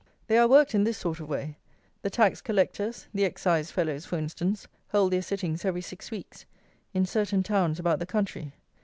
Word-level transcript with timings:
They 0.25 0.39
are 0.39 0.47
worked 0.47 0.73
in 0.73 0.83
this 0.83 0.97
sort 0.97 1.19
of 1.19 1.29
way: 1.29 1.59
the 2.01 2.09
Tax 2.09 2.41
Collectors, 2.41 3.05
the 3.13 3.23
Excise 3.23 3.69
fellows, 3.69 4.03
for 4.03 4.17
instance, 4.17 4.67
hold 4.87 5.13
their 5.13 5.21
sittings 5.21 5.63
every 5.63 5.83
six 5.83 6.09
weeks, 6.09 6.47
in 6.91 7.05
certain 7.05 7.43
towns 7.43 7.77
about 7.79 7.99
the 7.99 8.07
country. 8.07 8.51